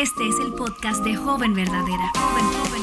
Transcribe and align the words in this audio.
Este 0.00 0.28
es 0.28 0.38
el 0.40 0.54
podcast 0.54 1.04
de 1.04 1.14
Joven 1.14 1.52
Verdadera. 1.52 2.10
Joven, 2.14 2.44
joven. 2.54 2.82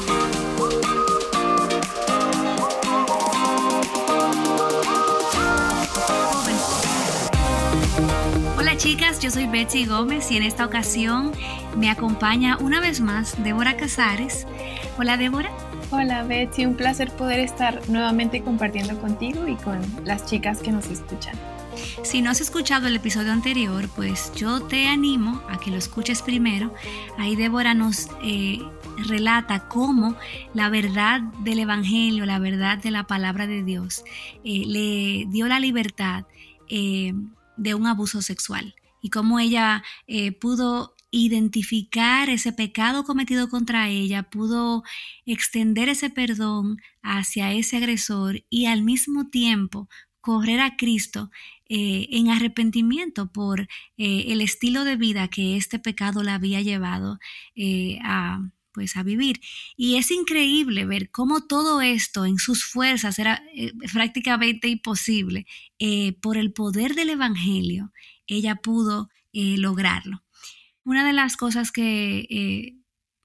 Hola 8.56 8.76
chicas, 8.76 9.18
yo 9.18 9.32
soy 9.32 9.48
Betsy 9.48 9.84
Gómez 9.84 10.30
y 10.30 10.36
en 10.36 10.44
esta 10.44 10.64
ocasión 10.64 11.32
me 11.76 11.90
acompaña 11.90 12.56
una 12.60 12.80
vez 12.80 13.00
más 13.00 13.42
Débora 13.42 13.76
Casares. 13.76 14.46
Hola 14.96 15.16
Débora. 15.16 15.50
Hola 15.90 16.22
Betsy, 16.22 16.66
un 16.66 16.76
placer 16.76 17.10
poder 17.10 17.40
estar 17.40 17.80
nuevamente 17.88 18.44
compartiendo 18.44 18.96
contigo 19.00 19.48
y 19.48 19.56
con 19.56 19.80
las 20.04 20.24
chicas 20.26 20.60
que 20.60 20.70
nos 20.70 20.86
escuchan. 20.86 21.34
Si 22.02 22.22
no 22.22 22.30
has 22.30 22.40
escuchado 22.40 22.86
el 22.86 22.96
episodio 22.96 23.32
anterior, 23.32 23.88
pues 23.94 24.32
yo 24.34 24.62
te 24.62 24.86
animo 24.86 25.42
a 25.48 25.58
que 25.58 25.70
lo 25.70 25.76
escuches 25.76 26.22
primero. 26.22 26.74
Ahí 27.18 27.36
Débora 27.36 27.74
nos 27.74 28.08
eh, 28.22 28.60
relata 29.06 29.68
cómo 29.68 30.16
la 30.54 30.70
verdad 30.70 31.20
del 31.44 31.58
Evangelio, 31.58 32.26
la 32.26 32.38
verdad 32.38 32.78
de 32.78 32.90
la 32.90 33.06
palabra 33.06 33.46
de 33.46 33.62
Dios, 33.62 34.04
eh, 34.44 34.64
le 34.66 35.26
dio 35.30 35.48
la 35.48 35.60
libertad 35.60 36.24
eh, 36.68 37.12
de 37.56 37.74
un 37.74 37.86
abuso 37.86 38.22
sexual 38.22 38.74
y 39.00 39.10
cómo 39.10 39.38
ella 39.38 39.84
pudo 40.40 40.94
identificar 41.10 42.28
ese 42.28 42.52
pecado 42.52 43.04
cometido 43.04 43.48
contra 43.48 43.88
ella, 43.88 44.24
pudo 44.24 44.82
extender 45.24 45.88
ese 45.88 46.10
perdón 46.10 46.78
hacia 47.02 47.52
ese 47.52 47.78
agresor 47.78 48.44
y 48.50 48.66
al 48.66 48.82
mismo 48.82 49.28
tiempo 49.28 49.88
correr 50.28 50.60
a 50.60 50.76
Cristo 50.76 51.30
eh, 51.70 52.06
en 52.10 52.28
arrepentimiento 52.28 53.32
por 53.32 53.62
eh, 53.62 54.26
el 54.28 54.42
estilo 54.42 54.84
de 54.84 54.96
vida 54.96 55.28
que 55.28 55.56
este 55.56 55.78
pecado 55.78 56.22
la 56.22 56.34
había 56.34 56.60
llevado 56.60 57.18
eh, 57.56 57.98
a, 58.04 58.38
pues, 58.72 58.98
a 58.98 59.02
vivir. 59.02 59.40
Y 59.74 59.96
es 59.96 60.10
increíble 60.10 60.84
ver 60.84 61.10
cómo 61.10 61.46
todo 61.46 61.80
esto 61.80 62.26
en 62.26 62.36
sus 62.36 62.62
fuerzas 62.62 63.18
era 63.18 63.42
prácticamente 63.90 64.68
imposible. 64.68 65.46
por 66.20 66.36
el 66.36 66.52
poder 66.52 66.94
del 66.94 67.08
Evangelio, 67.08 67.90
ella 68.26 68.56
pudo 68.56 69.08
lograrlo. 69.32 70.22
Una 70.84 71.06
de 71.06 71.14
las 71.14 71.38
cosas 71.38 71.72
que 71.72 72.77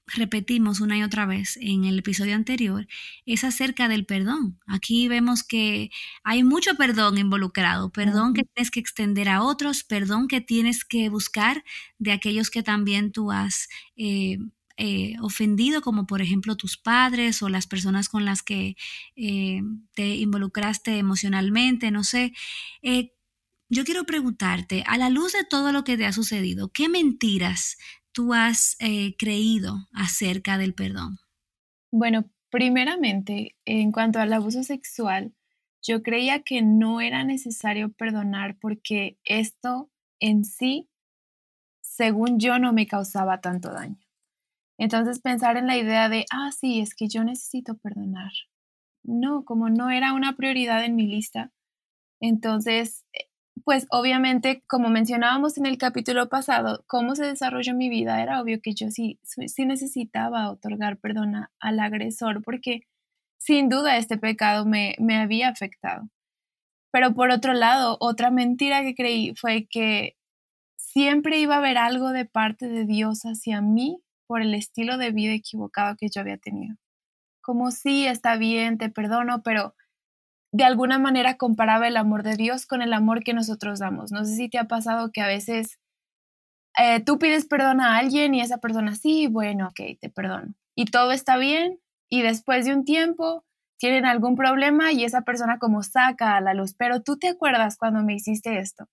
repetimos 0.06 0.80
una 0.80 0.98
y 0.98 1.02
otra 1.02 1.26
vez 1.26 1.56
en 1.60 1.84
el 1.84 1.98
episodio 1.98 2.34
anterior 2.34 2.86
es 3.26 3.44
acerca 3.44 3.88
del 3.88 4.04
perdón. 4.06 4.58
Aquí 4.66 5.08
vemos 5.08 5.42
que 5.42 5.90
hay 6.22 6.44
mucho 6.44 6.74
perdón 6.76 7.18
involucrado, 7.18 7.90
perdón 7.90 8.34
que 8.34 8.44
tienes 8.44 8.70
que 8.70 8.80
extender 8.80 9.28
a 9.28 9.42
otros, 9.42 9.84
perdón 9.84 10.28
que 10.28 10.40
tienes 10.40 10.84
que 10.84 11.08
buscar 11.08 11.64
de 11.98 12.12
aquellos 12.12 12.50
que 12.50 12.62
también 12.62 13.12
tú 13.12 13.32
has 13.32 13.68
eh, 13.96 14.38
eh, 14.76 15.14
ofendido, 15.22 15.80
como 15.80 16.06
por 16.06 16.20
ejemplo 16.20 16.56
tus 16.56 16.76
padres 16.76 17.42
o 17.42 17.48
las 17.48 17.66
personas 17.66 18.08
con 18.08 18.24
las 18.24 18.42
que 18.42 18.76
eh, 19.16 19.62
te 19.94 20.16
involucraste 20.16 20.98
emocionalmente, 20.98 21.90
no 21.90 22.04
sé. 22.04 22.32
yo 23.70 23.84
quiero 23.84 24.04
preguntarte, 24.04 24.84
a 24.86 24.98
la 24.98 25.08
luz 25.10 25.32
de 25.32 25.44
todo 25.44 25.72
lo 25.72 25.84
que 25.84 25.96
te 25.96 26.06
ha 26.06 26.12
sucedido, 26.12 26.70
¿qué 26.72 26.88
mentiras 26.88 27.76
tú 28.14 28.32
has 28.32 28.76
eh, 28.78 29.14
creído 29.18 29.88
acerca 29.92 30.56
del 30.56 30.72
perdón? 30.72 31.18
Bueno, 31.92 32.30
primeramente, 32.48 33.56
en 33.66 33.92
cuanto 33.92 34.20
al 34.20 34.32
abuso 34.32 34.62
sexual, 34.62 35.34
yo 35.82 36.02
creía 36.02 36.42
que 36.42 36.62
no 36.62 37.02
era 37.02 37.24
necesario 37.24 37.92
perdonar 37.92 38.56
porque 38.58 39.18
esto 39.24 39.90
en 40.20 40.44
sí, 40.44 40.88
según 41.82 42.38
yo, 42.38 42.58
no 42.58 42.72
me 42.72 42.86
causaba 42.86 43.40
tanto 43.40 43.70
daño. 43.70 43.98
Entonces 44.78 45.20
pensar 45.20 45.56
en 45.56 45.66
la 45.66 45.76
idea 45.76 46.08
de, 46.08 46.24
ah, 46.30 46.50
sí, 46.52 46.80
es 46.80 46.94
que 46.94 47.08
yo 47.08 47.22
necesito 47.22 47.76
perdonar. 47.76 48.32
No, 49.02 49.44
como 49.44 49.68
no 49.68 49.90
era 49.90 50.14
una 50.14 50.36
prioridad 50.36 50.84
en 50.84 50.96
mi 50.96 51.06
lista, 51.06 51.52
entonces 52.20 53.04
pues 53.64 53.86
obviamente, 53.90 54.62
como 54.66 54.90
mencionábamos 54.90 55.56
en 55.58 55.66
el 55.66 55.78
capítulo 55.78 56.28
pasado, 56.28 56.84
cómo 56.86 57.16
se 57.16 57.24
desarrolló 57.24 57.74
mi 57.74 57.88
vida, 57.88 58.22
era 58.22 58.40
obvio 58.40 58.60
que 58.62 58.74
yo 58.74 58.90
sí, 58.90 59.18
sí 59.22 59.66
necesitaba 59.66 60.50
otorgar 60.50 60.98
perdón 60.98 61.34
al 61.60 61.80
agresor 61.80 62.42
porque 62.42 62.82
sin 63.38 63.68
duda 63.70 63.96
este 63.96 64.18
pecado 64.18 64.66
me, 64.66 64.96
me 64.98 65.16
había 65.16 65.48
afectado. 65.48 66.08
Pero 66.92 67.14
por 67.14 67.30
otro 67.30 67.54
lado, 67.54 67.96
otra 68.00 68.30
mentira 68.30 68.82
que 68.82 68.94
creí 68.94 69.34
fue 69.34 69.66
que 69.68 70.16
siempre 70.76 71.38
iba 71.40 71.56
a 71.56 71.58
haber 71.58 71.78
algo 71.78 72.10
de 72.10 72.24
parte 72.26 72.68
de 72.68 72.84
Dios 72.84 73.22
hacia 73.22 73.60
mí 73.60 73.98
por 74.26 74.42
el 74.42 74.54
estilo 74.54 74.98
de 74.98 75.10
vida 75.10 75.32
equivocado 75.32 75.96
que 75.96 76.08
yo 76.08 76.20
había 76.20 76.38
tenido. 76.38 76.76
Como 77.42 77.70
sí, 77.72 78.06
está 78.06 78.36
bien, 78.36 78.78
te 78.78 78.90
perdono, 78.90 79.42
pero 79.42 79.74
de 80.54 80.62
alguna 80.62 81.00
manera 81.00 81.36
comparaba 81.36 81.88
el 81.88 81.96
amor 81.96 82.22
de 82.22 82.36
Dios 82.36 82.64
con 82.64 82.80
el 82.80 82.92
amor 82.92 83.24
que 83.24 83.34
nosotros 83.34 83.80
damos. 83.80 84.12
No 84.12 84.24
sé 84.24 84.36
si 84.36 84.48
te 84.48 84.56
ha 84.58 84.68
pasado 84.68 85.10
que 85.10 85.20
a 85.20 85.26
veces 85.26 85.80
eh, 86.78 87.00
tú 87.00 87.18
pides 87.18 87.44
perdón 87.46 87.80
a 87.80 87.96
alguien 87.96 88.34
y 88.34 88.40
esa 88.40 88.58
persona, 88.58 88.94
sí, 88.94 89.26
bueno, 89.26 89.66
ok, 89.66 89.98
te 90.00 90.10
perdono. 90.10 90.54
Y 90.76 90.84
todo 90.84 91.10
está 91.10 91.38
bien 91.38 91.80
y 92.08 92.22
después 92.22 92.66
de 92.66 92.72
un 92.72 92.84
tiempo 92.84 93.44
tienen 93.78 94.06
algún 94.06 94.36
problema 94.36 94.92
y 94.92 95.02
esa 95.02 95.22
persona 95.22 95.58
como 95.58 95.82
saca 95.82 96.36
a 96.36 96.40
la 96.40 96.54
luz, 96.54 96.72
pero 96.78 97.02
tú 97.02 97.18
te 97.18 97.30
acuerdas 97.30 97.76
cuando 97.76 98.04
me 98.04 98.14
hiciste 98.14 98.60
esto. 98.60 98.86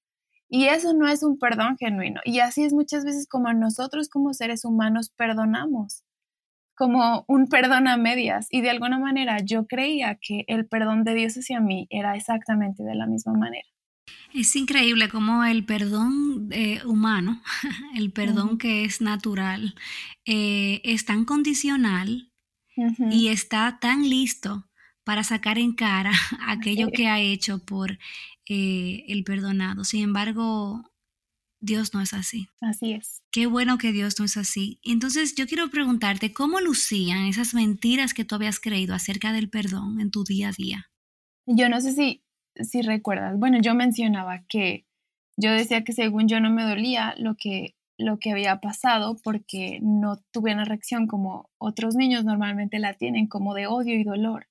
Y 0.49 0.65
eso 0.65 0.95
no 0.95 1.07
es 1.07 1.21
un 1.21 1.37
perdón 1.37 1.77
genuino. 1.77 2.21
Y 2.25 2.39
así 2.39 2.63
es 2.63 2.73
muchas 2.73 3.05
veces 3.05 3.27
como 3.27 3.53
nosotros 3.53 4.09
como 4.09 4.33
seres 4.33 4.65
humanos 4.65 5.11
perdonamos 5.15 6.03
como 6.81 7.25
un 7.27 7.45
perdón 7.45 7.87
a 7.87 7.95
medias 7.95 8.47
y 8.49 8.61
de 8.61 8.71
alguna 8.71 8.97
manera 8.97 9.37
yo 9.45 9.67
creía 9.67 10.17
que 10.19 10.45
el 10.47 10.65
perdón 10.65 11.03
de 11.03 11.13
Dios 11.13 11.35
hacia 11.35 11.59
mí 11.59 11.85
era 11.91 12.15
exactamente 12.15 12.81
de 12.81 12.95
la 12.95 13.05
misma 13.05 13.33
manera. 13.33 13.67
Es 14.33 14.55
increíble 14.55 15.07
cómo 15.07 15.43
el 15.43 15.63
perdón 15.63 16.49
eh, 16.49 16.81
humano, 16.83 17.39
el 17.95 18.11
perdón 18.11 18.57
que 18.57 18.83
es 18.83 18.99
natural, 18.99 19.75
eh, 20.25 20.81
es 20.83 21.05
tan 21.05 21.23
condicional 21.23 22.31
y 23.11 23.27
está 23.27 23.77
tan 23.79 24.09
listo 24.09 24.67
para 25.03 25.23
sacar 25.23 25.59
en 25.59 25.73
cara 25.73 26.13
aquello 26.47 26.87
que 26.91 27.07
ha 27.09 27.19
hecho 27.19 27.63
por 27.63 27.99
eh, 28.49 29.05
el 29.07 29.23
perdonado. 29.23 29.83
Sin 29.83 30.01
embargo, 30.01 30.90
Dios 31.61 31.93
no 31.93 32.01
es 32.01 32.13
así. 32.13 32.47
Así 32.59 32.93
es. 32.93 33.21
Qué 33.31 33.45
bueno 33.45 33.77
que 33.77 33.91
Dios 33.91 34.19
no 34.19 34.25
es 34.25 34.35
así. 34.35 34.79
Entonces 34.83 35.35
yo 35.35 35.45
quiero 35.45 35.69
preguntarte, 35.69 36.33
¿cómo 36.33 36.59
lucían 36.59 37.27
esas 37.27 37.53
mentiras 37.53 38.15
que 38.15 38.25
tú 38.25 38.35
habías 38.35 38.59
creído 38.59 38.95
acerca 38.95 39.31
del 39.31 39.49
perdón 39.49 40.01
en 40.01 40.09
tu 40.09 40.23
día 40.23 40.49
a 40.49 40.51
día? 40.51 40.89
Yo 41.45 41.69
no 41.69 41.79
sé 41.79 41.93
si, 41.93 42.23
si 42.55 42.81
recuerdas. 42.81 43.37
Bueno, 43.37 43.59
yo 43.61 43.75
mencionaba 43.75 44.43
que 44.49 44.87
yo 45.37 45.51
decía 45.51 45.83
que 45.83 45.93
según 45.93 46.27
yo 46.27 46.39
no 46.39 46.49
me 46.49 46.63
dolía 46.63 47.13
lo 47.17 47.35
que, 47.35 47.75
lo 47.97 48.17
que 48.17 48.31
había 48.31 48.59
pasado 48.59 49.17
porque 49.23 49.79
no 49.83 50.17
tuve 50.31 50.53
una 50.53 50.65
reacción 50.65 51.05
como 51.05 51.51
otros 51.59 51.95
niños 51.95 52.25
normalmente 52.25 52.79
la 52.79 52.95
tienen, 52.95 53.27
como 53.27 53.53
de 53.53 53.67
odio 53.67 53.95
y 53.95 54.03
dolor. 54.03 54.47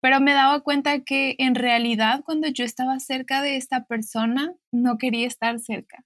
Pero 0.00 0.20
me 0.20 0.34
daba 0.34 0.60
cuenta 0.60 1.00
que 1.04 1.36
en 1.38 1.54
realidad 1.54 2.22
cuando 2.24 2.48
yo 2.48 2.64
estaba 2.64 2.98
cerca 2.98 3.40
de 3.40 3.56
esta 3.56 3.84
persona, 3.84 4.52
no 4.72 4.98
quería 4.98 5.28
estar 5.28 5.60
cerca 5.60 6.04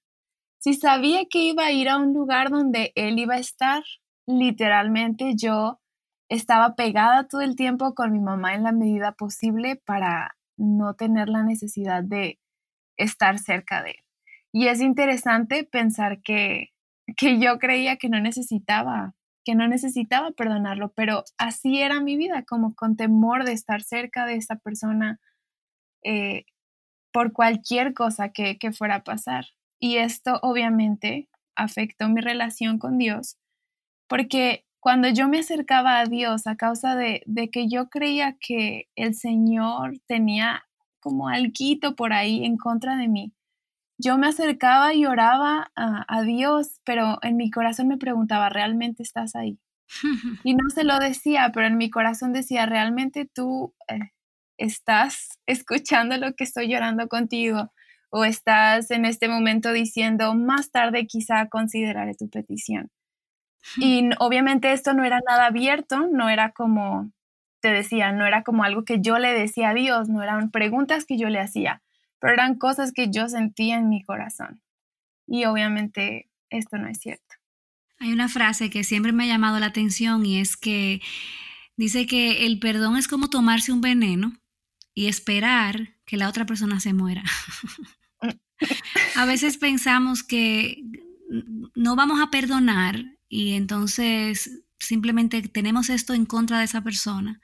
si 0.59 0.75
sabía 0.75 1.25
que 1.31 1.39
iba 1.39 1.65
a 1.67 1.73
ir 1.73 1.89
a 1.89 1.99
un 1.99 2.13
lugar 2.13 2.51
donde 2.51 2.93
él 2.95 3.19
iba 3.19 3.35
a 3.35 3.39
estar, 3.39 3.83
literalmente 4.27 5.35
yo 5.37 5.81
estaba 6.29 6.75
pegada 6.75 7.27
todo 7.27 7.41
el 7.41 7.57
tiempo 7.57 7.95
con 7.95 8.13
mi 8.13 8.21
mamá 8.21 8.55
en 8.55 8.63
la 8.65 8.73
medida 8.73 9.13
posible 9.13 9.77
para 9.77 10.37
no 10.57 10.95
tener 10.95 11.29
la 11.29 11.43
necesidad 11.43 12.03
de 12.03 12.39
estar 12.97 13.39
cerca 13.39 13.83
de 13.83 13.91
él. 13.91 14.05
Y 14.53 14.69
es 14.69 14.81
interesante 14.81 15.65
pensar 15.65 16.21
que, 16.23 16.71
que 17.17 17.39
yo 17.39 17.59
creía 17.59 17.97
que 17.97 18.09
no 18.09 18.21
necesitaba, 18.21 19.15
que 19.45 19.54
no 19.54 19.69
necesitaba 19.69 20.33
perdonarlo, 20.33 20.93
pero 20.95 21.25
así 21.39 21.81
era 21.81 22.01
mi 22.01 22.16
vida, 22.16 22.45
como 22.45 22.75
con 22.75 22.97
temor 22.97 23.45
de 23.45 23.53
estar 23.53 23.83
cerca 23.83 24.27
de 24.27 24.37
esa 24.37 24.57
persona 24.57 25.21
eh, 26.04 26.45
por 27.13 27.33
cualquier 27.33 27.95
cosa 27.95 28.31
que, 28.31 28.59
que 28.59 28.72
fuera 28.72 28.97
a 28.97 29.04
pasar. 29.04 29.47
Y 29.80 29.97
esto 29.97 30.39
obviamente 30.42 31.28
afectó 31.54 32.09
mi 32.09 32.21
relación 32.21 32.78
con 32.78 32.98
Dios, 32.98 33.36
porque 34.09 34.65
cuando 34.80 35.09
yo 35.09 35.28
me 35.28 35.41
acercaba 35.41 35.98
a 35.98 36.07
Dios 36.07 36.47
a 36.47 36.57
causa 36.57 36.95
de, 36.97 37.22
que 37.53 37.69
yo 37.69 37.89
creía 37.89 38.36
que 38.41 38.89
el 38.97 39.15
Señor 39.15 39.98
tenía 40.07 40.65
como 41.01 41.28
alquito 41.28 41.95
por 41.97 42.13
ahí 42.13 42.45
en 42.45 42.57
contra 42.57 42.97
de 42.97 43.09
mí, 43.09 43.33
yo 44.01 44.16
me 44.16 44.28
acercaba 44.28 44.95
y 44.95 45.07
oraba 45.07 45.72
a, 45.75 46.22
Dios, 46.22 46.80
pero 46.84 47.19
en 47.22 47.36
mi 47.36 47.51
corazón 47.51 47.89
me 47.89 47.98
preguntaba, 47.98 48.48
¿realmente 48.48 49.03
estás 49.03 49.34
ahí? 49.34 49.59
Y 50.45 50.54
no 50.54 50.71
se 50.71 50.84
lo 50.84 50.98
decía, 50.98 51.51
pero 51.53 51.66
en 51.66 51.77
mi 51.77 51.91
corazón 51.91 52.33
decía, 52.33 52.66
¿realmente 52.66 53.28
tú 53.33 53.75
eh, 53.89 54.13
estás 54.57 55.41
escuchando 55.47 56.16
lo 56.16 56.34
que 56.34 56.45
estoy 56.45 56.69
llorando 56.69 57.09
contigo? 57.09 57.72
O 58.10 58.25
estás 58.25 58.91
en 58.91 59.05
este 59.05 59.28
momento 59.28 59.72
diciendo 59.72 60.34
más 60.34 60.71
tarde 60.71 61.07
quizá 61.07 61.49
consideraré 61.49 62.15
tu 62.15 62.28
petición. 62.28 62.91
Y 63.77 64.09
obviamente 64.19 64.72
esto 64.72 64.95
no 64.95 65.05
era 65.05 65.21
nada 65.28 65.47
abierto, 65.47 66.09
no 66.10 66.28
era 66.28 66.53
como, 66.53 67.13
te 67.60 67.69
decía, 67.69 68.13
no 68.13 68.27
era 68.27 68.43
como 68.43 68.65
algo 68.65 68.84
que 68.84 69.01
yo 69.01 69.19
le 69.19 69.33
decía 69.33 69.71
a 69.71 69.75
Dios, 69.75 70.09
no 70.09 70.22
eran 70.22 70.51
preguntas 70.51 71.05
que 71.05 71.19
yo 71.19 71.28
le 71.28 71.41
hacía, 71.41 71.83
pero 72.19 72.33
eran 72.33 72.57
cosas 72.57 72.93
que 72.93 73.10
yo 73.10 73.28
sentía 73.28 73.77
en 73.77 73.89
mi 73.89 74.03
corazón. 74.03 74.63
Y 75.27 75.45
obviamente 75.45 76.31
esto 76.51 76.78
no 76.78 76.89
es 76.89 76.99
cierto. 76.99 77.37
Hay 77.99 78.13
una 78.13 78.28
frase 78.28 78.71
que 78.71 78.84
siempre 78.84 79.13
me 79.13 79.25
ha 79.25 79.27
llamado 79.27 79.59
la 79.59 79.66
atención 79.66 80.25
y 80.25 80.41
es 80.41 80.57
que 80.57 81.01
dice 81.77 82.07
que 82.07 82.47
el 82.47 82.59
perdón 82.61 82.97
es 82.97 83.09
como 83.09 83.28
tomarse 83.28 83.72
un 83.72 83.81
veneno 83.81 84.33
y 84.95 85.07
esperar 85.07 85.97
que 86.05 86.17
la 86.17 86.29
otra 86.29 86.47
persona 86.47 86.81
se 86.81 86.93
muera. 86.93 87.23
a 89.17 89.25
veces 89.25 89.59
pensamos 89.59 90.23
que 90.23 90.83
no 91.75 91.97
vamos 91.97 92.21
a 92.21 92.31
perdonar 92.31 93.05
y 93.29 93.53
entonces 93.53 94.63
simplemente 94.79 95.43
tenemos 95.43 95.91
esto 95.91 96.15
en 96.15 96.25
contra 96.25 96.59
de 96.59 96.65
esa 96.65 96.83
persona 96.83 97.41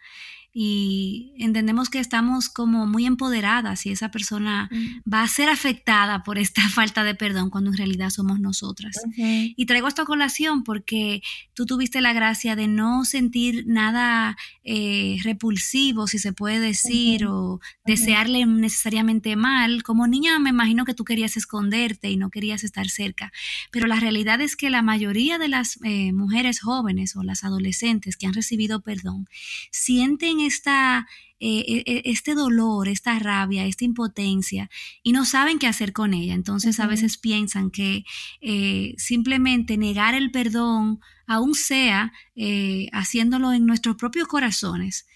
y 0.57 1.35
entendemos 1.37 1.91
que 1.91 1.99
estamos 1.99 2.49
como 2.49 2.87
muy 2.87 3.07
empoderadas 3.07 3.87
y 3.87 3.91
esa 3.91 4.13
persona 4.13 4.71
va 5.13 5.23
a 5.23 5.29
ser 5.29 5.49
afectada 5.49 6.23
por 6.23 6.39
esta 6.39 6.63
falta 6.69 7.03
de 7.03 7.17
perdón 7.17 7.51
cuando 7.51 7.71
en 7.71 7.77
realidad 7.77 8.11
somos 8.11 8.39
nosotras. 8.39 8.95
Y 9.17 9.67
traigo 9.67 9.89
esta 9.89 10.05
colación 10.05 10.63
porque 10.63 11.23
tú 11.55 11.67
tuviste 11.67 12.01
la 12.01 12.13
gracia 12.13 12.55
de 12.55 12.69
no 12.69 13.05
sentir 13.05 13.65
nada 13.67 14.37
eh, 14.63 15.17
repulsivo, 15.25 16.07
si 16.07 16.21
se 16.21 16.33
puede 16.33 16.61
decir, 16.61 17.27
o 17.27 17.61
desearle 17.85 18.47
necesariamente 18.47 19.35
mal. 19.35 19.83
Como 19.83 20.07
niña 20.07 20.39
me 20.39 20.51
imagino 20.51 20.85
que 20.85 20.95
tú 20.95 21.05
querías 21.05 21.37
esconderte 21.37 22.11
y 22.11 22.17
no 22.17 22.31
querías 22.31 22.63
estar 22.63 22.89
cerca, 22.89 23.33
pero 23.73 23.89
la 23.89 23.99
realidad 23.99 24.41
es 24.41 24.55
que 24.55 24.71
la 24.71 24.83
mayoría 24.83 25.39
de 25.39 25.49
las 25.49 25.81
eh, 25.83 26.13
mujeres 26.13 26.61
jóvenes 26.61 27.17
o 27.17 27.25
las 27.25 27.43
adolescentes 27.43 28.17
que 28.17 28.29
han 28.29 28.35
recibido 28.35 28.83
perdón 28.83 29.27
sienten 29.73 30.44
esta, 30.45 31.07
eh, 31.41 31.65
e, 31.67 31.93
e, 31.97 32.03
este 32.07 32.35
dolor, 32.35 32.89
esta 32.89 33.19
rabia, 33.19 33.67
esta 33.67 33.85
impotencia 33.85 34.71
y 35.03 35.13
no 35.13 35.25
saben 35.27 35.59
qué 35.59 35.67
hacer 35.67 35.93
con 35.93 36.15
ella. 36.15 36.33
Entonces 36.33 36.81
a 36.81 36.87
veces 36.87 37.19
piensan 37.19 37.71
que 37.71 38.05
eh, 38.41 38.95
simplemente 38.97 39.77
negar 39.77 40.15
el 40.15 40.31
perdón, 40.31 41.01
aún 41.27 41.55
sea 41.55 42.13
eh, 42.35 42.89
haciéndolo 42.93 43.53
en 43.53 43.67
nuestros 43.67 43.97
propios 43.97 44.27
corazones, 44.29 45.07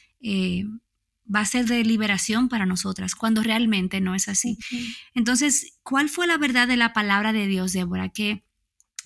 va 1.34 1.40
a 1.40 1.46
ser 1.46 1.66
de 1.66 1.84
liberación 1.84 2.48
para 2.48 2.66
nosotras, 2.66 3.14
cuando 3.14 3.42
realmente 3.42 4.00
no 4.00 4.14
es 4.14 4.28
así. 4.28 4.58
Entonces, 5.14 5.78
¿cuál 5.82 6.08
fue 6.08 6.26
la 6.26 6.38
verdad 6.38 6.66
de 6.66 6.76
la 6.76 6.92
palabra 6.92 7.32
de 7.32 7.46
Dios, 7.46 7.72
Débora, 7.72 8.08
que 8.08 8.44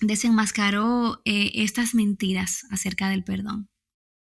desenmascaró 0.01 1.21
estas 1.25 1.93
mentiras 1.93 2.65
acerca 2.71 3.09
del 3.09 3.23
perdón? 3.23 3.69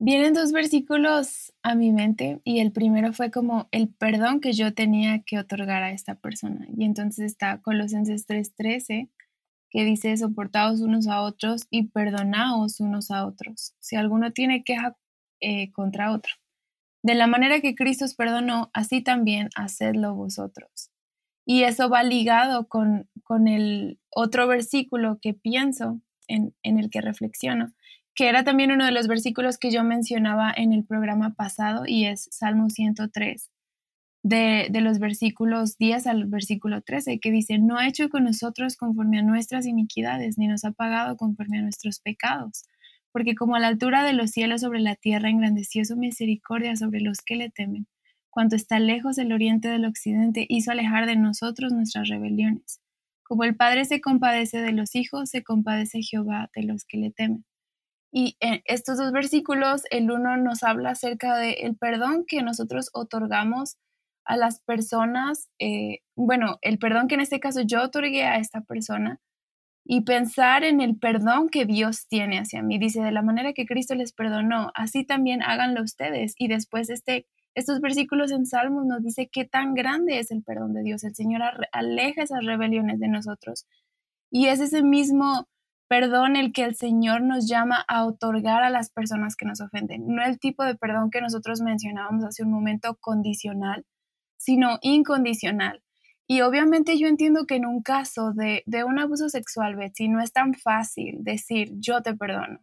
Vienen 0.06 0.34
dos 0.34 0.52
versículos 0.52 1.54
a 1.64 1.76
mi 1.76 1.94
mente 1.94 2.42
y 2.44 2.60
el 2.60 2.74
primero 2.74 3.14
fue 3.14 3.32
como 3.32 3.70
el 3.72 3.88
perdón 3.88 4.42
que 4.42 4.52
yo 4.52 4.74
tenía 4.74 5.24
que 5.24 5.40
otorgar 5.40 5.82
a 5.82 5.92
esta 5.92 6.16
persona. 6.16 6.68
Y 6.76 6.84
entonces 6.84 7.24
está 7.24 7.62
Colosenses 7.62 8.28
3:13 8.28 9.08
que 9.70 9.86
dice 9.86 10.18
soportaos 10.18 10.82
unos 10.82 11.08
a 11.08 11.22
otros 11.22 11.68
y 11.70 11.84
perdonaos 11.84 12.82
unos 12.82 13.12
a 13.12 13.26
otros. 13.26 13.76
Si 13.80 13.96
alguno 13.96 14.34
tiene 14.34 14.66
queja 14.66 14.98
eh, 15.40 15.72
contra 15.72 16.12
otro. 16.12 16.34
De 17.02 17.16
la 17.16 17.28
manera 17.28 17.62
que 17.62 17.74
Cristo 17.74 18.04
os 18.04 18.14
perdonó, 18.14 18.72
así 18.74 19.02
también 19.02 19.52
hacedlo 19.56 20.16
vosotros. 20.16 20.92
Y 21.46 21.64
eso 21.64 21.88
va 21.88 22.04
ligado 22.04 22.68
con, 22.68 23.10
con 23.24 23.48
el 23.48 24.02
otro 24.10 24.48
versículo 24.48 25.20
que 25.22 25.34
pienso, 25.34 26.02
en, 26.28 26.54
en 26.62 26.78
el 26.78 26.90
que 26.90 27.00
reflexiono, 27.00 27.74
que 28.15 28.27
era 28.30 28.44
también 28.44 28.71
uno 28.71 28.86
de 28.86 28.92
los 28.92 29.07
versículos 29.07 29.57
que 29.57 29.71
yo 29.71 29.83
mencionaba 29.83 30.54
en 30.56 30.74
el 30.74 30.86
programa 30.86 31.33
pasado 31.33 31.83
y 31.88 32.06
es 32.06 32.27
Salmo 32.31 32.69
103, 32.69 33.50
de, 34.24 34.68
de, 34.69 34.81
los 34.81 35.00
versículos 35.00 35.77
10 35.77 36.07
al 36.07 36.25
versículo 36.25 36.81
13, 36.81 37.19
que 37.19 37.31
dice, 37.31 37.57
no 37.57 37.77
ha 37.77 37.88
hecho 37.88 38.10
con 38.10 38.24
nosotros 38.24 38.77
conforme 38.77 39.19
a 39.19 39.24
nuestras 39.24 39.65
iniquidades, 39.65 40.38
ni 40.38 40.48
nos 40.48 40.63
ha 40.63 40.71
pagado 40.71 41.18
conforme 41.18 41.60
a 41.60 41.62
nuestros 41.62 42.00
pecados, 42.00 42.63
porque 43.12 43.36
como 43.36 43.56
a 43.56 43.60
la 43.60 43.68
altura 43.68 44.04
de 44.04 44.13
los 44.13 44.31
cielos 44.31 44.62
sobre 44.62 44.80
la 44.80 44.95
tierra 44.95 45.30
engrandeció 45.30 45.83
su 45.83 45.98
misericordia 45.98 46.75
sobre 46.75 47.01
los 47.01 47.19
que 47.19 47.36
le 47.36 47.50
temen, 47.50 47.88
cuanto 48.30 48.56
está 48.56 48.80
lejos 48.80 49.18
el 49.18 49.33
oriente 49.33 49.68
del 49.68 49.86
occidente, 49.86 50.45
hizo 50.50 50.71
alejar 50.71 51.06
de 51.06 51.15
nosotros 51.15 51.71
nuestras 51.74 52.10
rebeliones. 52.10 52.80
Como 53.24 53.44
el 53.44 53.56
Padre 53.56 53.86
se 53.86 54.01
compadece 54.01 54.60
de 54.60 54.71
los 54.71 54.95
hijos, 54.95 55.30
se 55.30 55.44
compadece 55.44 56.01
Jehová 56.01 56.50
de 56.56 56.63
los 56.63 56.86
que 56.86 56.98
le 56.98 57.12
temen. 57.12 57.45
Y 58.15 58.38
en 58.39 58.62
estos 58.65 59.00
dos 59.00 59.12
versículos, 59.12 59.81
el 59.89 60.12
uno 60.12 60.38
nos 60.38 60.62
habla 60.62 60.92
acerca 60.92 61.36
del 61.36 61.75
perdón 61.75 62.25
que 62.27 62.44
nosotros 62.44 62.92
otorgamos 62.94 63.77
a 64.24 64.38
las 64.38 64.62
personas, 64.62 65.50
eh, 65.57 66.01
bueno, 66.15 66.60
el 66.62 66.77
perdón 66.77 67.07
que 67.07 67.15
en 67.15 67.21
este 67.21 67.39
caso 67.39 67.62
yo 67.62 67.81
otorgué 67.81 68.24
a 68.25 68.38
esta 68.38 68.62
persona 68.62 69.19
y 69.83 70.01
pensar 70.01 70.63
en 70.63 70.80
el 70.80 70.95
perdón 70.98 71.50
que 71.50 71.65
Dios 71.65 72.07
tiene 72.07 72.38
hacia 72.38 72.62
mí. 72.62 72.77
Dice, 72.77 73.01
de 73.01 73.12
la 73.12 73.24
manera 73.24 73.54
que 73.54 73.65
Cristo 73.65 73.95
les 73.95 74.13
perdonó, 74.13 74.71
así 74.75 75.04
también 75.04 75.42
háganlo 75.42 75.81
ustedes. 75.81 76.36
Y 76.38 76.50
después 76.50 76.92
este, 76.92 77.25
estos 77.56 77.81
versículos 77.81 78.31
en 78.31 78.45
Salmos 78.45 78.86
nos 78.86 79.01
dice 79.01 79.27
qué 79.27 79.44
tan 79.44 79.74
grande 79.74 80.19
es 80.19 80.30
el 80.30 80.44
perdón 80.44 80.74
de 80.74 80.83
Dios. 80.83 81.04
El 81.04 81.15
Señor 81.15 81.42
aleja 81.71 82.21
esas 82.21 82.45
rebeliones 82.45 83.00
de 83.00 83.07
nosotros. 83.07 83.65
Y 84.30 84.48
es 84.48 84.60
ese 84.60 84.83
mismo 84.83 85.48
perdón 85.88 86.36
el 86.36 86.54
que 86.54 86.64
el 86.64 86.76
Señor 86.76 87.22
nos 87.22 87.48
llama 87.48 87.84
a 87.88 88.06
otorgar 88.06 88.64
a 88.64 88.70
las 88.70 88.90
personas 88.90 89.36
que 89.36 89.46
nos 89.46 89.62
ofenden. 89.62 90.08
No 90.08 90.24
el 90.24 90.40
tipo 90.40 90.64
de 90.64 90.76
perdón 90.76 91.12
que 91.12 91.22
nosotros 91.22 91.62
mencionábamos 91.62 92.24
hace 92.26 92.44
un 92.44 92.52
momento 92.52 92.98
condicional, 93.00 93.86
sino 94.38 94.80
incondicional. 94.82 95.84
Y 96.28 96.42
obviamente 96.42 96.98
yo 96.98 97.08
entiendo 97.08 97.46
que 97.46 97.56
en 97.56 97.66
un 97.66 97.82
caso 97.82 98.32
de, 98.34 98.64
un 98.86 99.00
abuso 99.00 99.30
sexual, 99.30 99.76
Betsy, 99.76 100.08
no 100.08 100.22
es 100.22 100.32
tan 100.32 100.54
fácil 100.54 101.18
decir 101.20 101.72
yo 101.76 102.02
te 102.02 102.16
perdono, 102.16 102.60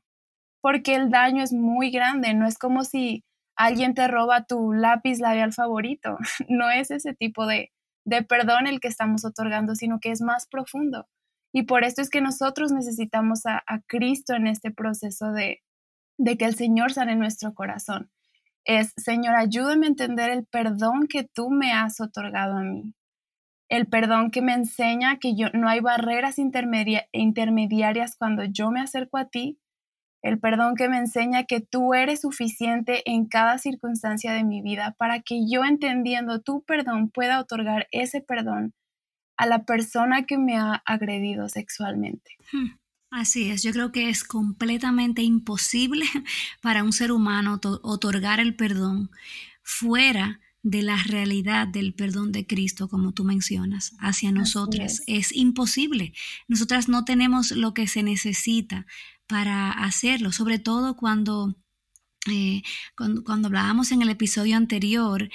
porque 0.61 0.95
el 0.95 1.11
daño 1.11 1.43
es 1.43 1.53
muy 1.53 1.91
grande, 1.91 2.35
no 2.35 2.47
es 2.47 2.59
como 2.59 2.85
si 2.85 3.25
alguien 3.57 3.95
te 3.95 4.09
roba 4.09 4.45
tu 4.45 4.73
lápiz 4.73 5.21
labial 5.21 5.53
favorito, 5.53 6.17
no 6.49 6.71
es 6.71 6.91
ese 6.91 7.15
tipo 7.15 7.47
de, 7.47 7.71
de 8.05 8.23
perdón 8.23 8.67
el 8.67 8.81
que 8.81 8.89
estamos 8.89 9.25
otorgando, 9.25 9.75
sino 9.75 10.01
que 10.01 10.11
es 10.11 10.23
más 10.23 10.47
profundo. 10.47 11.07
Y 11.53 11.65
por 11.65 11.85
esto 11.85 12.01
es 12.03 12.11
que 12.11 12.21
nosotros 12.21 12.73
necesitamos 12.73 13.45
a, 13.47 13.63
Cristo 13.87 14.35
en 14.35 14.47
este 14.47 14.71
proceso 14.71 15.33
de, 15.33 15.63
de 16.19 16.37
que 16.37 16.45
el 16.45 16.55
Señor 16.55 16.93
sane 16.93 17.17
nuestro 17.17 17.55
corazón. 17.55 18.11
Es, 18.65 18.93
Señor, 18.97 19.35
ayúdame 19.35 19.87
a 19.87 19.91
entender 19.91 20.31
el 20.31 20.47
perdón 20.47 21.07
que 21.09 21.25
tú 21.25 21.51
me 21.51 21.73
has 21.73 22.01
otorgado 22.01 22.59
a 22.59 22.63
mí. 22.63 22.95
El 23.69 23.87
perdón 23.87 24.31
que 24.31 24.43
me 24.43 24.53
enseña 24.53 25.19
que 25.19 25.35
yo, 25.35 25.49
no 25.53 25.69
hay 25.69 25.81
barreras 25.81 26.39
intermediarias 26.39 28.17
cuando 28.17 28.45
yo 28.45 28.71
me 28.71 28.81
acerco 28.81 29.17
a 29.17 29.29
ti. 29.29 29.59
El 30.23 30.39
perdón 30.39 30.75
que 30.75 30.89
me 30.89 30.99
enseña 30.99 31.45
que 31.45 31.61
tú 31.61 31.95
eres 31.95 32.21
suficiente 32.21 33.03
en 33.07 33.27
cada 33.27 33.59
circunstancia 33.59 34.33
de 34.33 34.45
mi 34.45 34.61
vida 34.61 34.95
para 34.99 35.21
que 35.21 35.47
yo 35.49 35.65
entendiendo 35.65 36.43
tu 36.43 36.63
perdón 36.63 37.11
pueda 37.11 37.41
otorgar 37.41 37.89
ese 37.91 38.21
perdón 38.21 38.75
a 39.41 39.47
la 39.47 39.65
persona 39.65 40.27
que 40.27 40.37
me 40.37 40.59
ha 40.59 40.83
agredido 40.85 41.49
sexualmente. 41.49 42.37
Hmm, 42.53 42.77
así 43.11 43.51
es, 43.51 43.63
yo 43.63 43.73
creo 43.73 43.91
que 43.91 44.11
es 44.11 44.23
completamente 44.23 45.23
imposible 45.23 46.05
para 46.61 46.85
un 46.85 46.93
ser 46.93 47.11
humano 47.11 47.59
otorgar 47.83 48.39
el 48.39 48.55
perdón 48.55 49.11
fuera 49.63 50.41
de 50.63 50.83
la 50.83 51.03
realidad 51.05 51.67
del 51.67 51.95
perdón 51.95 52.33
de 52.33 52.47
Cristo, 52.47 52.91
como 52.91 53.13
tú 53.13 53.25
mencionas, 53.25 53.97
hacia 53.99 54.31
nosotras. 54.31 55.03
Es. 55.07 55.35
imposible. 55.35 56.13
Nosotras 56.47 56.91
no 56.91 57.07
tenemos 57.07 57.51
lo 57.51 57.73
que 57.73 57.87
se 57.87 58.03
necesita 58.03 58.85
para 59.27 59.71
hacerlo, 59.71 60.33
sobre 60.33 60.59
todo 60.59 60.97
cuando, 60.97 61.57
eh, 62.31 62.61
cuando, 62.95 63.25
cuando 63.25 63.49
hablábamos 63.49 63.91
en 63.91 64.03
el 64.03 64.11
episodio 64.11 64.59
anterior 64.59 65.31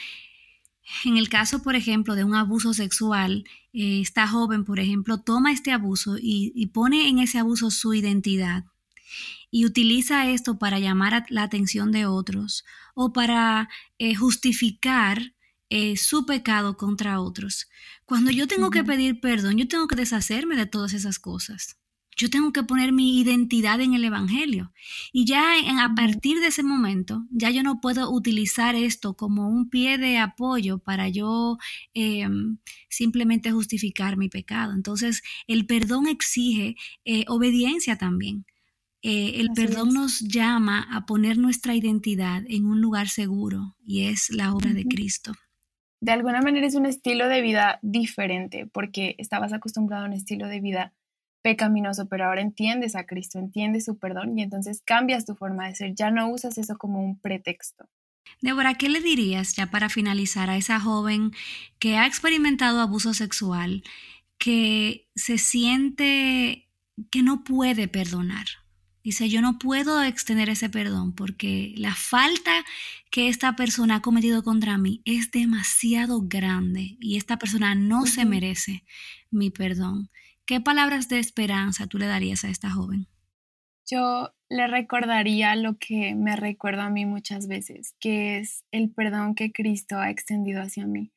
en 1.04 1.18
el 1.18 1.30
caso, 1.30 1.62
por 1.62 1.76
ejemplo, 1.76 2.16
de 2.16 2.24
un 2.24 2.36
abuso 2.36 2.74
sexual, 2.74 3.46
eh, 3.74 4.02
esta 4.02 4.28
joven, 4.28 4.66
por 4.66 4.80
ejemplo, 4.80 5.20
toma 5.20 5.52
este 5.52 5.72
abuso 5.72 6.18
y, 6.20 6.66
pone 6.68 7.10
en 7.10 7.20
ese 7.20 7.40
abuso 7.40 7.72
su 7.72 7.94
identidad 7.94 8.66
y 9.52 9.66
utiliza 9.66 10.30
esto 10.30 10.60
para 10.60 10.80
llamar 10.80 11.26
la 11.30 11.44
atención 11.44 11.92
de 11.92 12.06
otros 12.06 12.66
o 12.94 13.14
para 13.14 13.70
eh, 13.98 14.16
justificar 14.16 15.34
eh, 15.70 15.98
su 15.98 16.26
pecado 16.26 16.78
contra 16.78 17.20
otros. 17.20 17.68
Cuando 18.06 18.32
yo 18.32 18.48
tengo 18.48 18.70
que 18.70 18.84
pedir 18.84 19.20
perdón, 19.20 19.58
yo 19.58 19.68
tengo 19.68 19.88
que 19.88 19.96
deshacerme 19.96 20.56
de 20.56 20.66
todas 20.66 20.94
esas 20.94 21.20
cosas. 21.20 21.78
Yo 22.16 22.30
tengo 22.30 22.54
que 22.54 22.64
poner 22.64 22.94
mi 22.94 23.20
identidad 23.20 23.82
en 23.82 23.94
el 23.94 24.06
Evangelio. 24.06 24.72
Y 25.12 25.26
ya 25.26 25.54
a 25.84 25.96
partir 25.96 26.40
de 26.40 26.48
ese 26.48 26.64
momento, 26.64 27.26
ya 27.30 27.50
yo 27.50 27.62
no 27.62 27.82
puedo 27.82 28.10
utilizar 28.12 28.76
esto 28.76 29.16
como 29.16 29.50
un 29.50 29.70
pie 29.70 29.98
de 29.98 30.18
apoyo 30.18 30.80
para 30.80 31.10
yo 31.10 31.58
em, 31.94 32.58
simplemente 32.90 33.52
justificar 33.52 34.16
mi 34.16 34.30
pecado. 34.30 34.74
Entonces, 34.74 35.24
el 35.48 35.66
perdón 35.66 36.08
exige 36.08 36.76
eh, 37.04 37.26
obediencia 37.28 37.98
también. 37.98 38.46
Eh, 39.02 39.42
el 39.42 39.50
perdón 39.54 39.94
nos 39.94 40.20
llama 40.22 40.88
a 40.92 41.06
poner 41.06 41.38
nuestra 41.38 41.76
identidad 41.76 42.44
en 42.48 42.66
un 42.66 42.82
lugar 42.82 43.08
seguro 43.08 43.76
y 43.86 44.06
es 44.06 44.32
la 44.32 44.52
obra 44.52 44.74
de 44.74 44.84
Cristo. 44.86 45.34
De 46.02 46.12
alguna 46.12 46.42
manera 46.42 46.66
es 46.66 46.74
un 46.76 46.86
estilo 46.86 47.28
de 47.28 47.42
vida 47.42 47.78
diferente 47.84 48.66
porque 48.66 49.16
estabas 49.20 49.54
acostumbrado 49.54 50.06
a 50.06 50.08
un 50.08 50.14
estilo 50.14 50.48
de 50.48 50.60
vida 50.60 50.94
pecaminoso, 51.46 52.08
pero 52.08 52.26
ahora 52.26 52.42
entiendes 52.42 52.96
a 52.96 53.06
Cristo, 53.06 53.38
entiendes 53.38 53.86
su 53.86 54.00
perdón 54.00 54.36
y 54.36 54.42
entonces 54.42 54.82
cambias 54.84 55.26
tu 55.26 55.36
forma 55.36 55.68
de 55.68 55.76
ser, 55.76 55.94
ya 55.94 56.10
no 56.10 56.28
usas 56.32 56.58
eso 56.58 56.76
como 56.76 57.06
un 57.06 57.20
pretexto. 57.20 57.88
Débora, 58.42 58.74
¿qué 58.74 58.90
le 58.90 59.00
dirías 59.00 59.56
ya 59.56 59.68
para 59.68 59.90
finalizar 59.90 60.50
a 60.50 60.58
esa 60.58 60.80
joven 60.80 61.34
que 61.78 61.98
ha 61.98 62.08
experimentado 62.08 62.82
abuso 62.82 63.14
sexual, 63.14 63.84
que 64.40 65.08
se 65.16 65.38
siente 65.38 66.68
que 67.12 67.22
no 67.22 67.44
puede 67.44 67.88
perdonar? 67.88 68.48
Dice, 69.04 69.30
yo 69.30 69.40
no 69.44 69.60
puedo 69.60 70.02
extender 70.02 70.50
ese 70.50 70.72
perdón 70.72 71.14
porque 71.14 71.76
la 71.78 71.94
falta 71.94 72.66
que 73.12 73.30
esta 73.30 73.56
persona 73.56 73.98
ha 73.98 74.02
cometido 74.02 74.42
contra 74.42 74.80
mí 74.80 75.04
es 75.06 75.30
demasiado 75.30 76.24
grande 76.24 76.98
y 77.00 77.18
esta 77.18 77.38
persona 77.38 77.76
no 77.76 78.08
se 78.08 78.26
merece 78.26 78.84
mi 79.30 79.52
perdón. 79.52 80.10
¿Qué 80.48 80.62
palabras 80.62 81.10
de 81.10 81.18
esperanza 81.18 81.88
tú 81.88 81.98
le 81.98 82.06
darías 82.06 82.44
a 82.44 82.50
esta 82.50 82.70
joven? 82.70 83.08
Yo 83.90 84.32
le 84.48 84.68
recordaría 84.68 85.56
lo 85.56 85.78
que 85.80 86.14
me 86.14 86.36
recuerdo 86.36 86.84
a 86.84 86.92
mí 86.92 87.08
muchas 87.08 87.48
veces, 87.48 87.96
que 88.00 88.38
es 88.38 88.64
el 88.72 88.92
perdón 88.92 89.34
que 89.34 89.52
Cristo 89.52 89.98
ha 89.98 90.12
extendido 90.12 90.62
hacia 90.62 90.86
mí. 90.86 91.12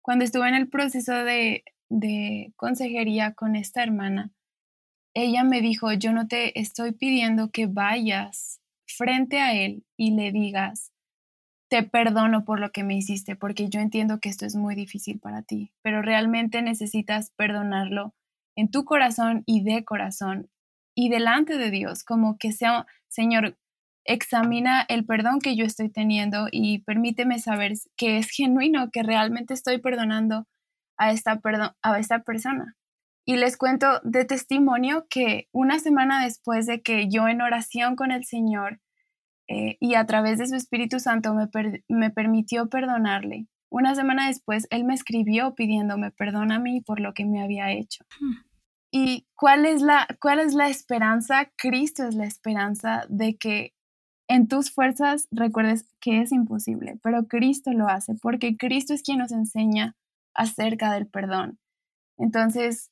Cuando 0.00 0.24
estuve 0.24 0.48
en 0.48 0.56
el 0.56 0.68
proceso 0.68 1.14
de, 1.14 1.62
de 1.90 2.52
consejería 2.56 3.34
con 3.34 3.54
esta 3.54 3.84
hermana, 3.84 4.32
ella 5.14 5.44
me 5.44 5.60
dijo, 5.60 5.92
yo 5.92 6.12
no 6.12 6.26
te 6.26 6.58
estoy 6.58 6.90
pidiendo 6.90 7.52
que 7.52 7.66
vayas 7.66 8.60
frente 8.86 9.38
a 9.38 9.54
él 9.54 9.84
y 9.96 10.16
le 10.16 10.32
digas, 10.32 10.90
te 11.68 11.84
perdono 11.84 12.44
por 12.44 12.58
lo 12.58 12.72
que 12.72 12.82
me 12.82 12.96
hiciste, 12.96 13.36
porque 13.36 13.68
yo 13.68 13.78
entiendo 13.78 14.18
que 14.18 14.28
esto 14.28 14.44
es 14.44 14.56
muy 14.56 14.74
difícil 14.74 15.20
para 15.20 15.42
ti, 15.42 15.72
pero 15.82 16.02
realmente 16.02 16.62
necesitas 16.62 17.30
perdonarlo 17.36 18.14
en 18.56 18.70
tu 18.70 18.84
corazón 18.84 19.42
y 19.46 19.64
de 19.64 19.84
corazón 19.84 20.50
y 20.94 21.08
delante 21.08 21.56
de 21.56 21.70
Dios, 21.70 22.04
como 22.04 22.36
que 22.38 22.52
sea, 22.52 22.86
Señor, 23.08 23.56
examina 24.04 24.84
el 24.88 25.06
perdón 25.06 25.40
que 25.40 25.56
yo 25.56 25.64
estoy 25.64 25.88
teniendo 25.88 26.48
y 26.50 26.80
permíteme 26.80 27.38
saber 27.38 27.72
que 27.96 28.18
es 28.18 28.28
genuino, 28.30 28.90
que 28.90 29.02
realmente 29.02 29.54
estoy 29.54 29.78
perdonando 29.78 30.46
a 30.98 31.12
esta, 31.12 31.40
a 31.82 31.98
esta 31.98 32.22
persona. 32.22 32.76
Y 33.24 33.36
les 33.36 33.56
cuento 33.56 34.00
de 34.02 34.24
testimonio 34.24 35.06
que 35.08 35.48
una 35.52 35.78
semana 35.78 36.24
después 36.24 36.66
de 36.66 36.82
que 36.82 37.08
yo 37.08 37.28
en 37.28 37.40
oración 37.40 37.94
con 37.94 38.10
el 38.10 38.24
Señor 38.24 38.80
eh, 39.48 39.76
y 39.80 39.94
a 39.94 40.06
través 40.06 40.38
de 40.38 40.46
su 40.48 40.56
Espíritu 40.56 40.98
Santo 40.98 41.32
me, 41.34 41.48
me 41.88 42.10
permitió 42.10 42.68
perdonarle, 42.68 43.46
una 43.72 43.94
semana 43.94 44.28
después, 44.28 44.66
él 44.70 44.84
me 44.84 44.94
escribió 44.94 45.54
pidiéndome 45.54 46.10
perdón 46.10 46.52
a 46.52 46.58
mí 46.58 46.80
por 46.80 47.00
lo 47.00 47.14
que 47.14 47.24
me 47.24 47.42
había 47.42 47.72
hecho. 47.72 48.04
Hmm. 48.20 48.34
¿Y 48.90 49.26
cuál 49.34 49.64
es, 49.64 49.80
la, 49.80 50.06
cuál 50.20 50.38
es 50.38 50.52
la 50.52 50.68
esperanza? 50.68 51.50
Cristo 51.56 52.06
es 52.06 52.14
la 52.14 52.26
esperanza 52.26 53.06
de 53.08 53.36
que 53.36 53.72
en 54.28 54.48
tus 54.48 54.70
fuerzas 54.70 55.26
recuerdes 55.30 55.88
que 56.00 56.20
es 56.20 56.32
imposible, 56.32 56.98
pero 57.02 57.26
Cristo 57.26 57.72
lo 57.72 57.88
hace, 57.88 58.14
porque 58.14 58.56
Cristo 58.56 58.92
es 58.92 59.02
quien 59.02 59.18
nos 59.18 59.32
enseña 59.32 59.96
acerca 60.34 60.92
del 60.92 61.06
perdón. 61.06 61.58
Entonces, 62.18 62.90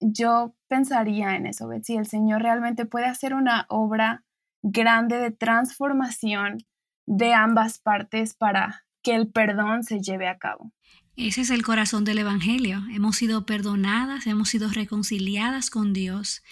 yo 0.00 0.54
pensaría 0.68 1.36
en 1.36 1.46
eso, 1.46 1.70
si 1.82 1.96
el 1.96 2.06
Señor 2.06 2.42
realmente 2.42 2.84
puede 2.84 3.06
hacer 3.06 3.34
una 3.34 3.64
obra 3.70 4.24
grande 4.62 5.18
de 5.18 5.30
transformación 5.30 6.58
de 7.06 7.32
ambas 7.32 7.78
partes 7.78 8.34
para 8.34 8.84
que 9.08 9.14
el 9.14 9.28
perdón 9.28 9.84
se 9.84 10.00
lleve 10.00 10.28
a 10.28 10.36
cabo. 10.36 10.70
Ese 11.16 11.40
es 11.40 11.50
el 11.50 11.62
corazón 11.62 12.04
del 12.04 12.18
Evangelio. 12.18 12.84
Hemos 12.92 13.16
sido 13.16 13.46
perdonadas, 13.46 14.26
hemos 14.26 14.50
sido 14.50 14.68
reconciliadas 14.68 15.70
con 15.70 15.94
Dios. 15.94 16.42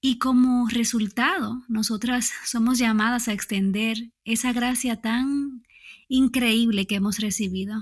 Y 0.00 0.18
como 0.18 0.68
resultado, 0.68 1.62
nosotras 1.68 2.32
somos 2.44 2.78
llamadas 2.78 3.28
a 3.28 3.32
extender 3.32 4.10
esa 4.24 4.52
gracia 4.52 5.00
tan 5.00 5.62
increíble 6.08 6.88
que 6.88 6.96
hemos 6.96 7.20
recibido. 7.20 7.80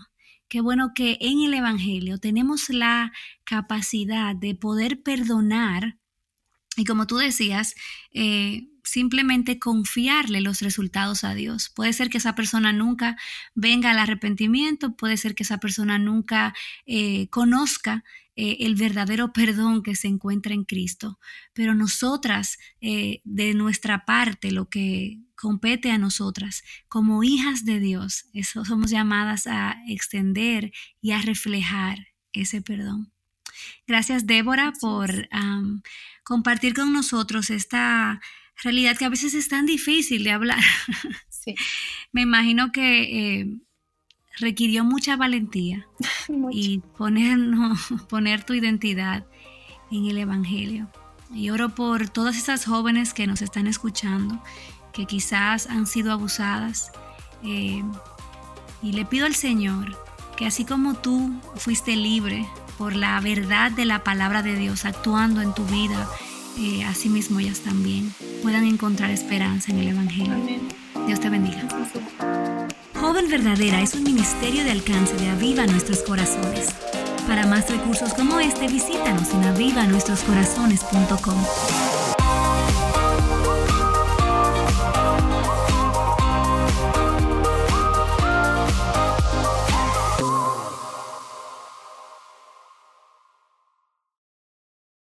Qué 0.48 0.60
bueno 0.60 0.92
que 0.94 1.16
en 1.22 1.40
el 1.40 1.54
Evangelio 1.54 2.18
tenemos 2.18 2.68
la 2.68 3.12
capacidad 3.44 4.36
de 4.36 4.54
poder 4.54 5.02
perdonar 5.02 5.96
y 6.76 6.84
como 6.84 7.06
tú 7.06 7.16
decías, 7.16 7.74
eh, 8.12 8.68
simplemente 8.86 9.58
confiarle 9.58 10.40
los 10.40 10.62
resultados 10.62 11.24
a 11.24 11.34
Dios. 11.34 11.70
Puede 11.74 11.92
ser 11.92 12.08
que 12.08 12.18
esa 12.18 12.34
persona 12.34 12.72
nunca 12.72 13.16
venga 13.54 13.90
al 13.90 13.98
arrepentimiento, 13.98 14.96
puede 14.96 15.16
ser 15.16 15.34
que 15.34 15.42
esa 15.42 15.58
persona 15.58 15.98
nunca 15.98 16.54
eh, 16.86 17.28
conozca 17.28 18.04
eh, 18.36 18.58
el 18.60 18.74
verdadero 18.74 19.32
perdón 19.32 19.82
que 19.82 19.94
se 19.94 20.08
encuentra 20.08 20.54
en 20.54 20.64
Cristo, 20.64 21.18
pero 21.52 21.74
nosotras, 21.74 22.58
de 22.80 23.54
nuestra 23.54 24.04
parte, 24.04 24.52
lo 24.52 24.68
que 24.68 25.20
compete 25.36 25.90
a 25.90 25.98
nosotras, 25.98 26.62
como 26.88 27.22
hijas 27.22 27.64
de 27.64 27.78
Dios, 27.78 28.26
eso 28.32 28.64
somos 28.64 28.90
llamadas 28.90 29.46
a 29.46 29.76
extender 29.86 30.72
y 31.00 31.12
a 31.12 31.20
reflejar 31.20 32.08
ese 32.32 32.62
perdón. 32.62 33.12
Gracias, 33.86 34.26
Débora, 34.26 34.72
por 34.80 35.28
compartir 36.24 36.74
con 36.74 36.92
nosotros 36.92 37.50
esta 37.50 38.20
realidad 38.62 38.96
que 38.96 39.04
a 39.04 39.10
veces 39.10 39.34
es 39.34 39.48
tan 39.48 39.66
difícil 39.66 40.24
de 40.24 40.32
hablar. 40.32 40.60
Me 42.12 42.22
imagino 42.22 42.72
que 42.72 43.40
eh, 43.40 43.46
requirió 44.38 44.84
mucha 44.84 45.16
valentía 45.16 45.86
y 46.50 46.78
poner, 46.96 47.38
poner 48.08 48.44
tu 48.44 48.54
identidad 48.54 49.26
en 49.90 50.06
el 50.06 50.18
Evangelio. 50.18 50.90
Y 51.34 51.50
oro 51.50 51.74
por 51.74 52.08
todas 52.08 52.36
esas 52.36 52.64
jóvenes 52.64 53.12
que 53.12 53.26
nos 53.26 53.42
están 53.42 53.66
escuchando, 53.66 54.42
que 54.92 55.06
quizás 55.06 55.66
han 55.66 55.86
sido 55.86 56.12
abusadas. 56.12 56.92
Eh, 57.42 57.82
y 58.82 58.92
le 58.92 59.04
pido 59.04 59.26
al 59.26 59.34
Señor 59.34 59.96
que 60.36 60.46
así 60.46 60.64
como 60.64 60.94
tú 60.94 61.40
fuiste 61.56 61.96
libre 61.96 62.46
por 62.78 62.94
la 62.94 63.18
verdad 63.20 63.70
de 63.72 63.86
la 63.86 64.04
palabra 64.04 64.42
de 64.42 64.54
Dios 64.54 64.84
actuando 64.84 65.40
en 65.40 65.54
tu 65.54 65.64
vida, 65.64 66.08
eh, 66.58 66.84
así 66.84 67.08
mismo 67.08 67.40
ellas 67.40 67.60
también 67.60 68.12
puedan 68.42 68.64
encontrar 68.64 69.10
esperanza 69.10 69.72
en 69.72 69.78
el 69.78 69.88
Evangelio. 69.88 70.34
Dios 71.06 71.20
te 71.20 71.28
bendiga. 71.28 71.68
Joven 72.94 73.28
Verdadera 73.30 73.82
es 73.82 73.94
un 73.94 74.02
ministerio 74.02 74.64
de 74.64 74.72
alcance 74.72 75.14
de 75.16 75.28
Aviva 75.28 75.66
Nuestros 75.66 76.02
Corazones. 76.02 76.70
Para 77.26 77.46
más 77.46 77.70
recursos 77.70 78.14
como 78.14 78.40
este, 78.40 78.68
visítanos 78.68 79.34
en 79.34 79.44
avivanuestroscorazones.com. 79.44 81.85